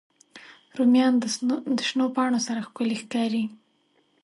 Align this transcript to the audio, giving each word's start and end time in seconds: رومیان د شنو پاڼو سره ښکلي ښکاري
رومیان 0.77 1.13
د 1.77 1.79
شنو 1.89 2.05
پاڼو 2.15 2.39
سره 2.47 2.65
ښکلي 2.67 2.95
ښکاري 3.01 3.43